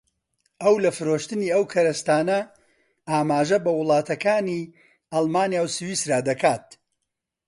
ئەو 0.61 0.75
لە 0.83 0.91
فرۆشتنی 0.97 1.53
ئەو 1.53 1.63
کەرستانە 1.73 2.39
ئاماژە 3.09 3.57
بە 3.65 3.71
وڵاتەکانی 3.79 4.61
ئەڵمانیا 5.13 5.61
و 5.63 5.73
سویسڕا 5.75 6.19
دەکات 6.29 6.65